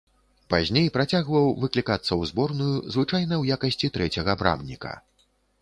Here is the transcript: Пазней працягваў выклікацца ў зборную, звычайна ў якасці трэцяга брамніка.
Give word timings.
Пазней 0.53 0.87
працягваў 0.95 1.45
выклікацца 1.65 2.07
ў 2.15 2.21
зборную, 2.31 2.71
звычайна 2.97 3.29
ў 3.37 3.43
якасці 3.59 3.93
трэцяга 3.99 4.31
брамніка. 4.41 4.99